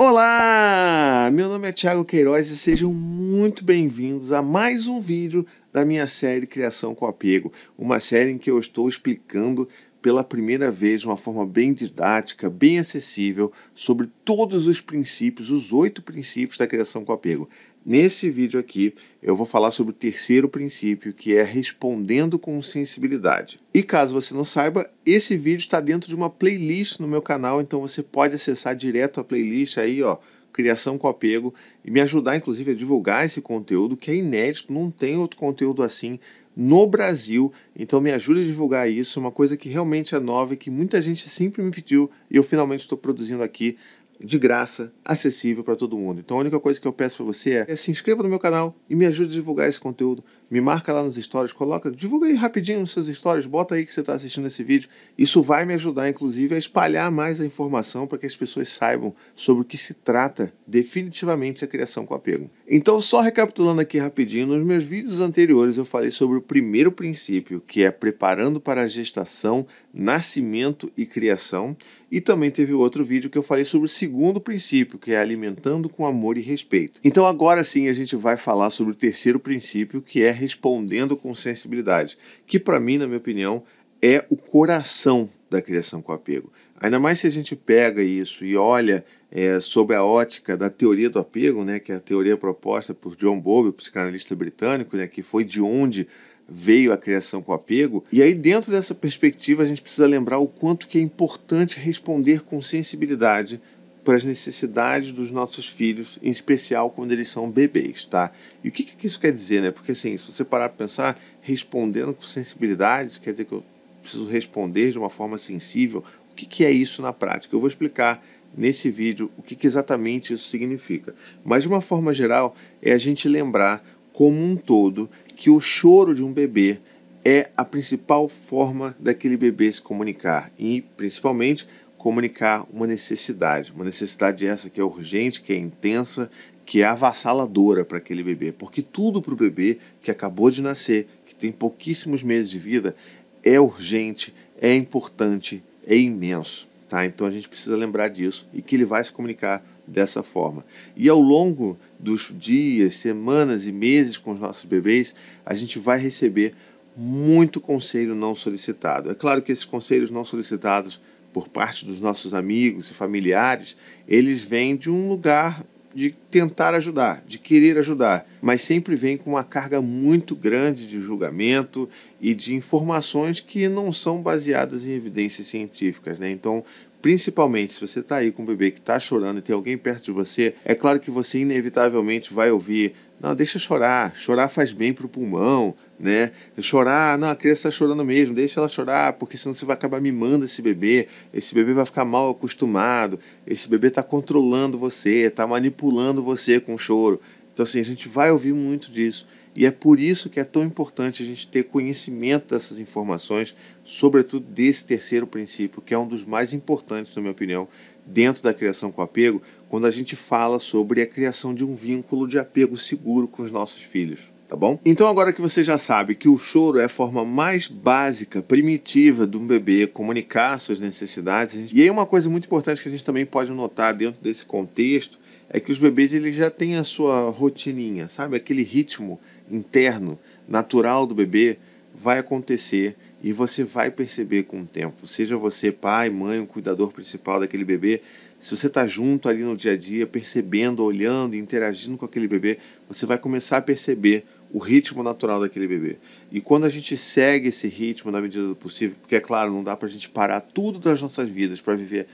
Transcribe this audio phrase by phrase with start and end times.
[0.00, 1.28] Olá!
[1.32, 6.06] Meu nome é Thiago Queiroz e sejam muito bem-vindos a mais um vídeo da minha
[6.06, 9.68] série Criação com Apego, uma série em que eu estou explicando
[10.00, 15.72] pela primeira vez de uma forma bem didática, bem acessível, sobre todos os princípios, os
[15.72, 17.48] oito princípios da criação com apego.
[17.84, 23.58] Nesse vídeo aqui, eu vou falar sobre o terceiro princípio, que é respondendo com sensibilidade.
[23.72, 27.60] E caso você não saiba, esse vídeo está dentro de uma playlist no meu canal,
[27.60, 30.18] então você pode acessar direto a playlist aí, ó,
[30.52, 31.54] criação com apego
[31.84, 35.82] e me ajudar, inclusive, a divulgar esse conteúdo que é inédito, não tem outro conteúdo
[35.82, 36.18] assim
[36.58, 37.52] no Brasil.
[37.76, 41.00] Então me ajude a divulgar isso, uma coisa que realmente é nova e que muita
[41.00, 43.78] gente sempre me pediu e eu finalmente estou produzindo aqui
[44.20, 46.20] de graça, acessível para todo mundo.
[46.20, 48.38] Então a única coisa que eu peço para você é, é, se inscreva no meu
[48.38, 50.24] canal e me ajude a divulgar esse conteúdo.
[50.50, 53.92] Me marca lá nos stories, coloca, divulga aí rapidinho nos seus stories, bota aí que
[53.92, 54.88] você está assistindo esse vídeo.
[55.16, 59.14] Isso vai me ajudar, inclusive, a espalhar mais a informação para que as pessoas saibam
[59.36, 62.50] sobre o que se trata definitivamente a criação com apego.
[62.66, 67.62] Então, só recapitulando aqui rapidinho, nos meus vídeos anteriores eu falei sobre o primeiro princípio,
[67.66, 71.76] que é preparando para a gestação, nascimento e criação.
[72.10, 75.90] E também teve outro vídeo que eu falei sobre o segundo princípio, que é alimentando
[75.90, 76.98] com amor e respeito.
[77.04, 81.34] Então agora sim a gente vai falar sobre o terceiro princípio, que é respondendo com
[81.34, 83.62] sensibilidade, que para mim, na minha opinião,
[84.00, 86.52] é o coração da criação com apego.
[86.80, 91.10] Ainda mais se a gente pega isso e olha é, sob a ótica da teoria
[91.10, 95.22] do apego, né, que é a teoria proposta por John Bowlby, psicanalista britânico, né, que
[95.22, 96.06] foi de onde
[96.48, 98.04] veio a criação com apego.
[98.10, 102.42] E aí, dentro dessa perspectiva, a gente precisa lembrar o quanto que é importante responder
[102.42, 103.60] com sensibilidade
[104.08, 108.32] para as necessidades dos nossos filhos, em especial quando eles são bebês, tá?
[108.64, 109.70] E o que, que isso quer dizer, né?
[109.70, 113.62] Porque assim, se você parar para pensar, respondendo com sensibilidade, isso quer dizer que eu
[114.00, 116.02] preciso responder de uma forma sensível.
[116.32, 117.54] O que, que é isso na prática?
[117.54, 118.24] Eu vou explicar
[118.56, 121.14] nesse vídeo o que, que exatamente isso significa.
[121.44, 126.14] Mas de uma forma geral, é a gente lembrar como um todo que o choro
[126.14, 126.78] de um bebê
[127.22, 131.66] é a principal forma daquele bebê se comunicar e principalmente
[131.98, 136.30] comunicar uma necessidade, uma necessidade essa que é urgente, que é intensa,
[136.64, 141.08] que é avassaladora para aquele bebê, porque tudo para o bebê que acabou de nascer,
[141.26, 142.94] que tem pouquíssimos meses de vida,
[143.42, 146.68] é urgente, é importante, é imenso.
[146.88, 147.04] Tá?
[147.04, 150.64] Então a gente precisa lembrar disso e que ele vai se comunicar dessa forma.
[150.96, 155.98] E ao longo dos dias, semanas e meses com os nossos bebês, a gente vai
[155.98, 156.54] receber
[156.96, 159.10] muito conselho não solicitado.
[159.10, 161.00] É claro que esses conselhos não solicitados
[161.32, 167.24] por parte dos nossos amigos e familiares, eles vêm de um lugar de tentar ajudar,
[167.26, 171.88] de querer ajudar, mas sempre vem com uma carga muito grande de julgamento
[172.20, 176.30] e de informações que não são baseadas em evidências científicas, né?
[176.30, 176.64] Então,
[177.00, 180.04] principalmente se você está aí com um bebê que está chorando e tem alguém perto
[180.04, 184.92] de você, é claro que você inevitavelmente vai ouvir: não, deixa chorar, chorar faz bem
[184.92, 186.32] para o pulmão, né?
[186.60, 190.00] Chorar, não, a criança está chorando mesmo, deixa ela chorar, porque senão você vai acabar
[190.00, 195.46] mimando esse bebê, esse bebê vai ficar mal acostumado, esse bebê está controlando você, está
[195.46, 197.20] manipulando você com o choro.
[197.58, 199.26] Então, assim, a gente vai ouvir muito disso.
[199.52, 203.52] E é por isso que é tão importante a gente ter conhecimento dessas informações,
[203.84, 207.66] sobretudo desse terceiro princípio, que é um dos mais importantes, na minha opinião,
[208.06, 212.28] dentro da criação com apego, quando a gente fala sobre a criação de um vínculo
[212.28, 214.80] de apego seguro com os nossos filhos tá bom?
[214.82, 219.26] Então agora que você já sabe que o choro é a forma mais básica, primitiva
[219.26, 223.04] de um bebê comunicar suas necessidades, e aí uma coisa muito importante que a gente
[223.04, 225.18] também pode notar dentro desse contexto
[225.50, 228.36] é que os bebês eles já têm a sua rotininha, sabe?
[228.36, 229.18] Aquele ritmo
[229.50, 231.58] interno, natural do bebê
[231.94, 235.06] vai acontecer e você vai perceber com o tempo.
[235.06, 238.02] Seja você pai, mãe, o cuidador principal daquele bebê,
[238.38, 242.58] se você está junto ali no dia a dia, percebendo, olhando, interagindo com aquele bebê,
[242.86, 245.96] você vai começar a perceber o ritmo natural daquele bebê.
[246.30, 249.64] E quando a gente segue esse ritmo na medida do possível, porque é claro, não
[249.64, 252.06] dá para a gente parar tudo das nossas vidas para viver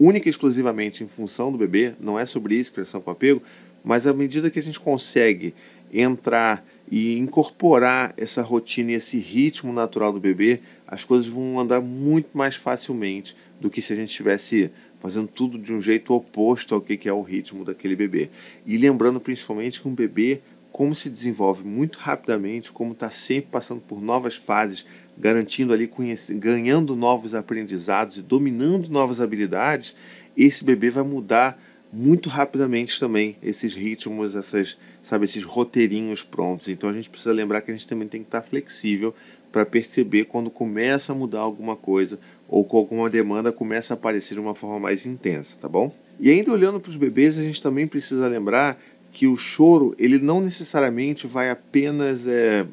[0.00, 3.42] única e exclusivamente em função do bebê, não é sobre isso, criação com apego,
[3.84, 5.54] mas à medida que a gente consegue
[5.92, 11.80] entrar e incorporar essa rotina e esse ritmo natural do bebê, as coisas vão andar
[11.80, 16.74] muito mais facilmente do que se a gente estivesse fazendo tudo de um jeito oposto
[16.74, 18.30] ao que é o ritmo daquele bebê.
[18.66, 20.40] E lembrando principalmente que um bebê,
[20.72, 24.84] como se desenvolve muito rapidamente, como está sempre passando por novas fases,
[25.20, 25.90] garantindo ali,
[26.30, 29.94] ganhando novos aprendizados e dominando novas habilidades,
[30.36, 31.60] esse bebê vai mudar
[31.92, 36.68] muito rapidamente também esses ritmos, essas, sabe, esses roteirinhos prontos.
[36.68, 39.14] Então a gente precisa lembrar que a gente também tem que estar flexível
[39.52, 42.18] para perceber quando começa a mudar alguma coisa
[42.48, 45.92] ou com alguma demanda começa a aparecer de uma forma mais intensa, tá bom?
[46.18, 48.80] E ainda olhando para os bebês, a gente também precisa lembrar
[49.12, 52.64] que o choro ele não necessariamente vai apenas é,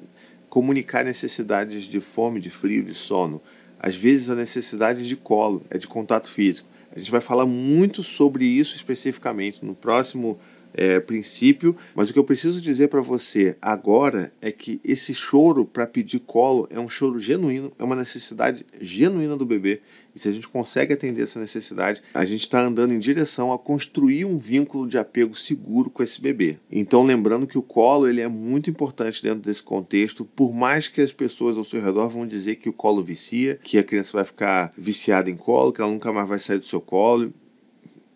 [0.49, 3.41] comunicar necessidades de fome, de frio, de sono.
[3.79, 6.67] Às vezes a necessidade de colo, é de contato físico.
[6.95, 10.39] A gente vai falar muito sobre isso especificamente no próximo
[10.77, 15.65] é, princípio, mas o que eu preciso dizer para você agora é que esse choro
[15.65, 19.81] para pedir colo é um choro genuíno, é uma necessidade genuína do bebê.
[20.15, 23.57] E se a gente consegue atender essa necessidade, a gente está andando em direção a
[23.57, 26.57] construir um vínculo de apego seguro com esse bebê.
[26.71, 31.01] Então, lembrando que o colo ele é muito importante dentro desse contexto, por mais que
[31.01, 34.25] as pessoas ao seu redor vão dizer que o colo vicia, que a criança vai
[34.25, 37.33] ficar viciada em colo, que ela nunca mais vai sair do seu colo.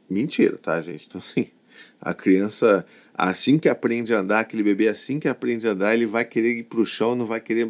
[0.09, 1.05] Mentira, tá, gente?
[1.07, 1.47] Então, assim,
[1.99, 6.05] a criança, assim que aprende a andar, aquele bebê, assim que aprende a andar, ele
[6.05, 7.69] vai querer ir para o chão, não vai querer,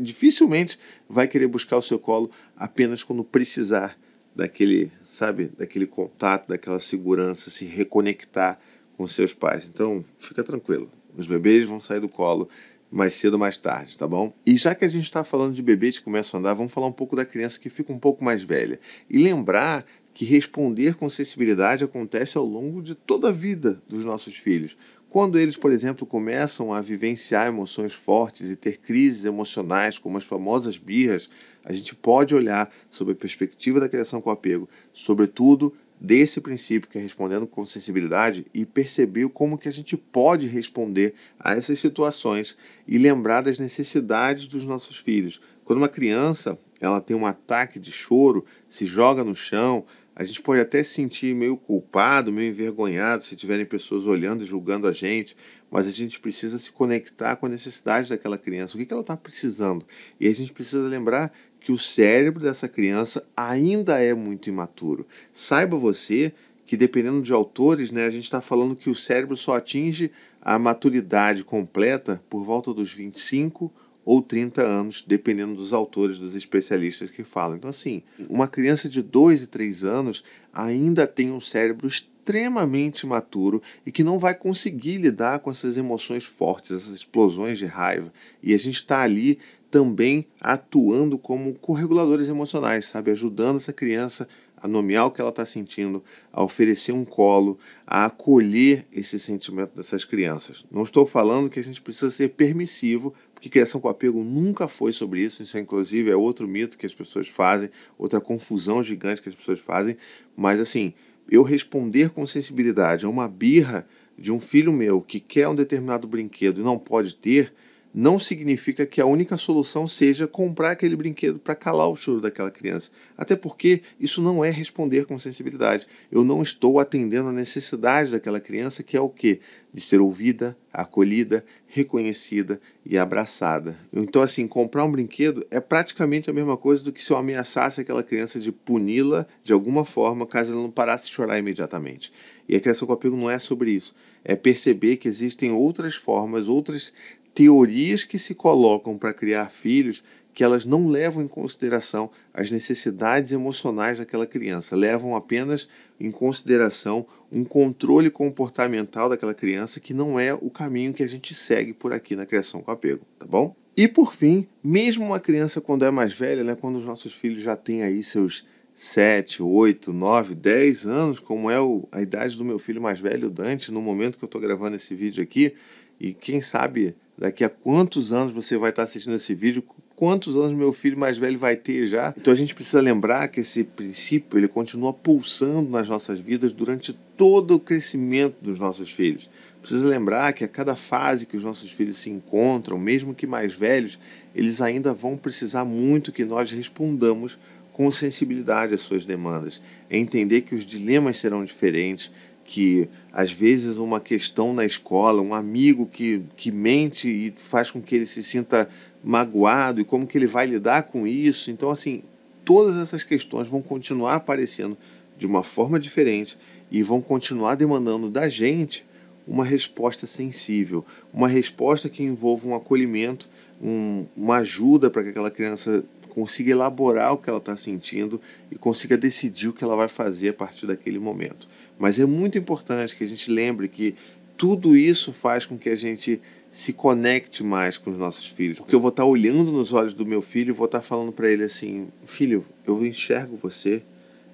[0.00, 3.98] dificilmente vai querer buscar o seu colo apenas quando precisar
[4.34, 8.58] daquele, sabe, daquele contato, daquela segurança, se reconectar
[8.96, 9.68] com seus pais.
[9.72, 12.48] Então, fica tranquilo, os bebês vão sair do colo
[12.94, 14.32] mais cedo ou mais tarde, tá bom?
[14.46, 16.86] E já que a gente está falando de bebês que começam a andar, vamos falar
[16.86, 18.78] um pouco da criança que fica um pouco mais velha.
[19.10, 24.36] E lembrar que responder com sensibilidade acontece ao longo de toda a vida dos nossos
[24.36, 24.76] filhos.
[25.10, 30.24] Quando eles, por exemplo, começam a vivenciar emoções fortes e ter crises emocionais, como as
[30.24, 31.28] famosas birras,
[31.64, 36.98] a gente pode olhar sob a perspectiva da criação com apego, sobretudo desse princípio que
[36.98, 42.56] é respondendo com sensibilidade e perceber como que a gente pode responder a essas situações
[42.86, 45.40] e lembrar das necessidades dos nossos filhos.
[45.64, 49.84] Quando uma criança ela tem um ataque de choro, se joga no chão,
[50.16, 54.46] a gente pode até se sentir meio culpado, meio envergonhado se tiverem pessoas olhando e
[54.46, 55.36] julgando a gente,
[55.70, 59.00] mas a gente precisa se conectar com a necessidade daquela criança, o que, que ela
[59.00, 59.84] está precisando.
[60.20, 65.06] E a gente precisa lembrar que o cérebro dessa criança ainda é muito imaturo.
[65.32, 66.32] Saiba você
[66.64, 70.58] que, dependendo de autores, né, a gente está falando que o cérebro só atinge a
[70.58, 73.72] maturidade completa por volta dos 25
[74.04, 77.56] ou 30 anos, dependendo dos autores, dos especialistas que falam.
[77.56, 80.22] Então, assim, uma criança de 2 e 3 anos
[80.52, 86.24] ainda tem um cérebro extremamente maturo e que não vai conseguir lidar com essas emoções
[86.24, 88.12] fortes, essas explosões de raiva.
[88.42, 89.38] E a gente está ali
[89.70, 93.10] também atuando como correguladores emocionais, sabe?
[93.10, 96.02] Ajudando essa criança a nomear o que ela está sentindo,
[96.32, 100.64] a oferecer um colo, a acolher esse sentimento dessas crianças.
[100.70, 103.12] Não estou falando que a gente precisa ser permissivo,
[103.44, 105.42] porque criação com apego nunca foi sobre isso.
[105.42, 107.68] Isso, inclusive, é outro mito que as pessoas fazem,
[107.98, 109.98] outra confusão gigante que as pessoas fazem.
[110.34, 110.94] Mas, assim,
[111.30, 113.86] eu responder com sensibilidade a uma birra
[114.18, 117.52] de um filho meu que quer um determinado brinquedo e não pode ter
[117.94, 122.50] não significa que a única solução seja comprar aquele brinquedo para calar o choro daquela
[122.50, 122.90] criança.
[123.16, 125.86] Até porque isso não é responder com sensibilidade.
[126.10, 129.38] Eu não estou atendendo a necessidade daquela criança, que é o quê?
[129.72, 133.76] De ser ouvida, acolhida, reconhecida e abraçada.
[133.92, 137.80] Então, assim, comprar um brinquedo é praticamente a mesma coisa do que se eu ameaçasse
[137.80, 142.12] aquela criança de puni-la de alguma forma caso ela não parasse de chorar imediatamente.
[142.48, 143.94] E a criação com apego não é sobre isso.
[144.24, 146.92] É perceber que existem outras formas, outras
[147.34, 150.02] teorias que se colocam para criar filhos
[150.34, 157.06] que elas não levam em consideração as necessidades emocionais daquela criança, levam apenas em consideração
[157.30, 161.92] um controle comportamental daquela criança que não é o caminho que a gente segue por
[161.92, 163.54] aqui na criação com apego, tá bom?
[163.76, 167.42] E por fim, mesmo uma criança quando é mais velha, né, quando os nossos filhos
[167.42, 171.56] já têm aí seus 7, 8, 9, 10 anos, como é
[171.92, 174.94] a idade do meu filho mais velho, Dante, no momento que eu estou gravando esse
[174.96, 175.54] vídeo aqui,
[175.98, 179.62] e quem sabe daqui a quantos anos você vai estar assistindo esse vídeo,
[179.94, 182.12] quantos anos meu filho mais velho vai ter já.
[182.16, 186.92] Então a gente precisa lembrar que esse princípio ele continua pulsando nas nossas vidas durante
[187.16, 189.30] todo o crescimento dos nossos filhos.
[189.60, 193.54] Precisa lembrar que a cada fase que os nossos filhos se encontram, mesmo que mais
[193.54, 193.98] velhos,
[194.34, 197.38] eles ainda vão precisar muito que nós respondamos
[197.72, 199.60] com sensibilidade às suas demandas.
[199.88, 202.12] É entender que os dilemas serão diferentes,
[202.44, 207.80] que às vezes uma questão na escola, um amigo que, que mente e faz com
[207.80, 208.68] que ele se sinta
[209.02, 211.50] magoado e como que ele vai lidar com isso.
[211.50, 212.02] Então, assim,
[212.44, 214.76] todas essas questões vão continuar aparecendo
[215.16, 216.36] de uma forma diferente
[216.70, 218.84] e vão continuar demandando da gente
[219.26, 223.28] uma resposta sensível, uma resposta que envolva um acolhimento,
[223.62, 228.20] um, uma ajuda para que aquela criança consiga elaborar o que ela está sentindo
[228.50, 231.48] e consiga decidir o que ela vai fazer a partir daquele momento.
[231.78, 233.94] Mas é muito importante que a gente lembre que
[234.36, 238.58] tudo isso faz com que a gente se conecte mais com os nossos filhos.
[238.58, 241.28] Porque eu vou estar olhando nos olhos do meu filho e vou estar falando para
[241.28, 243.82] ele assim: Filho, eu enxergo você,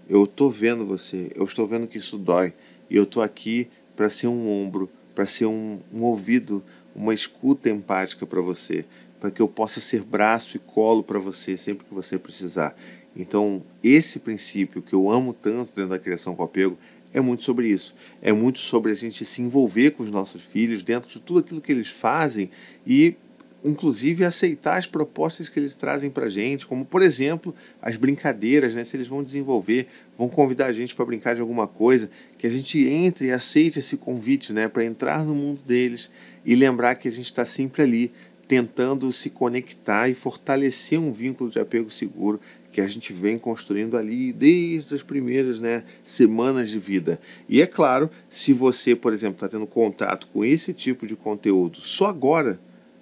[0.08, 2.52] eu estou vendo você, eu estou vendo que isso dói,
[2.90, 6.62] e eu estou aqui para ser um ombro, para ser um, um ouvido,
[6.94, 8.84] uma escuta empática para você,
[9.18, 12.76] para que eu possa ser braço e colo para você sempre que você precisar.
[13.14, 16.78] Então, esse princípio que eu amo tanto dentro da criação com apego
[17.12, 17.94] é muito sobre isso.
[18.22, 21.60] É muito sobre a gente se envolver com os nossos filhos dentro de tudo aquilo
[21.60, 22.50] que eles fazem
[22.86, 23.16] e
[23.64, 28.74] inclusive aceitar as propostas que eles trazem para a gente, como por exemplo as brincadeiras,
[28.74, 28.84] né?
[28.84, 29.86] Se eles vão desenvolver,
[30.16, 33.78] vão convidar a gente para brincar de alguma coisa, que a gente entre e aceite
[33.78, 34.68] esse convite, né?
[34.68, 36.10] Para entrar no mundo deles
[36.44, 38.12] e lembrar que a gente está sempre ali
[38.50, 42.40] tentando se conectar e fortalecer um vínculo de apego seguro
[42.72, 47.20] que a gente vem construindo ali desde as primeiras né, semanas de vida.
[47.48, 51.80] E é claro, se você, por exemplo, está tendo contato com esse tipo de conteúdo
[51.80, 52.58] só agora,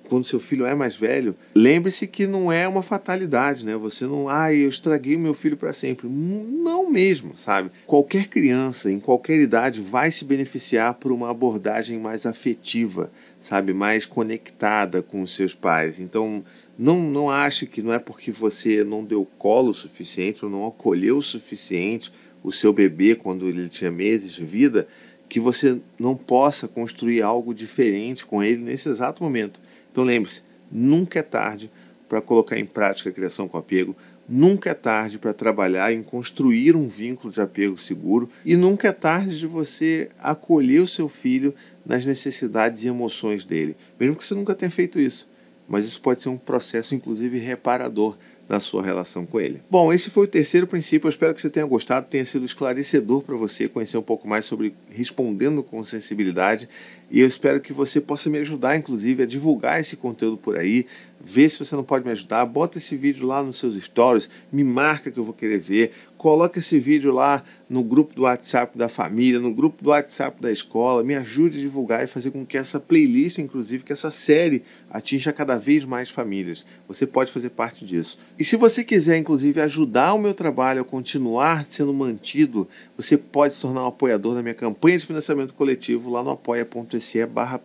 [0.08, 3.76] quando seu filho é mais velho, lembre-se que não é uma fatalidade, né?
[3.76, 6.08] Você não, ah, eu estraguei meu filho para sempre.
[6.08, 7.70] Não mesmo, sabe?
[7.86, 13.72] Qualquer criança, em qualquer idade, vai se beneficiar por uma abordagem mais afetiva, sabe?
[13.72, 16.00] Mais conectada com os seus pais.
[16.00, 16.42] Então,
[16.78, 20.66] não, não ache que não é porque você não deu colo o suficiente ou não
[20.66, 22.12] acolheu o suficiente
[22.42, 24.86] o seu bebê quando ele tinha meses de vida,
[25.28, 29.60] que você não possa construir algo diferente com ele nesse exato momento.
[29.98, 31.68] Então lembre-se, nunca é tarde
[32.08, 33.96] para colocar em prática a criação com apego,
[34.28, 38.92] nunca é tarde para trabalhar em construir um vínculo de apego seguro e nunca é
[38.92, 41.52] tarde de você acolher o seu filho
[41.84, 45.28] nas necessidades e emoções dele, mesmo que você nunca tenha feito isso.
[45.68, 48.16] Mas isso pode ser um processo, inclusive, reparador
[48.48, 49.60] na sua relação com ele.
[49.70, 51.06] Bom, esse foi o terceiro princípio.
[51.06, 54.46] Eu espero que você tenha gostado, tenha sido esclarecedor para você conhecer um pouco mais
[54.46, 56.68] sobre respondendo com sensibilidade.
[57.10, 60.86] E eu espero que você possa me ajudar, inclusive, a divulgar esse conteúdo por aí.
[61.20, 62.44] Vê se você não pode me ajudar.
[62.46, 65.92] Bota esse vídeo lá nos seus stories, me marca que eu vou querer ver.
[66.16, 70.50] Coloca esse vídeo lá no grupo do WhatsApp da família, no grupo do WhatsApp da
[70.50, 71.04] escola.
[71.04, 75.32] Me ajude a divulgar e fazer com que essa playlist, inclusive, que essa série atinja
[75.32, 76.66] cada vez mais famílias.
[76.88, 78.18] Você pode fazer parte disso.
[78.36, 83.54] E se você quiser, inclusive, ajudar o meu trabalho a continuar sendo mantido, você pode
[83.54, 87.60] se tornar um apoiador da minha campanha de financiamento coletivo lá no apoia.se barra.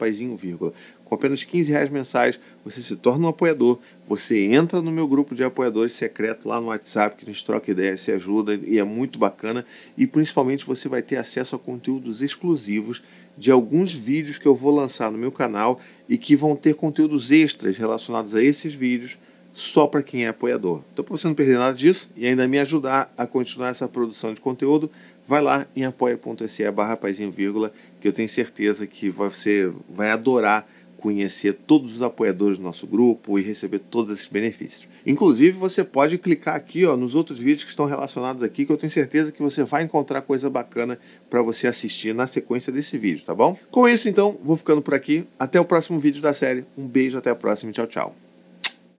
[1.05, 5.35] Com apenas 15 reais mensais, você se torna um apoiador, você entra no meu grupo
[5.35, 8.83] de apoiadores secreto lá no WhatsApp, que a gente troca ideia, se ajuda e é
[8.83, 9.65] muito bacana.
[9.97, 13.03] E principalmente você vai ter acesso a conteúdos exclusivos
[13.37, 17.31] de alguns vídeos que eu vou lançar no meu canal e que vão ter conteúdos
[17.31, 19.17] extras relacionados a esses vídeos
[19.53, 20.81] só para quem é apoiador.
[20.91, 24.33] Então, para você não perder nada disso e ainda me ajudar a continuar essa produção
[24.33, 24.89] de conteúdo,
[25.27, 30.67] vai lá em apoia.se barra que eu tenho certeza que você vai adorar
[31.03, 34.87] conhecer todos os apoiadores do nosso grupo e receber todos esses benefícios.
[35.05, 38.77] Inclusive, você pode clicar aqui ó, nos outros vídeos que estão relacionados aqui, que eu
[38.77, 40.97] tenho certeza que você vai encontrar coisa bacana
[41.29, 43.57] para você assistir na sequência desse vídeo, tá bom?
[43.69, 45.25] Com isso, então, vou ficando por aqui.
[45.37, 46.63] Até o próximo vídeo da série.
[46.77, 47.73] Um beijo, até a próxima.
[47.73, 48.22] Tchau, tchau.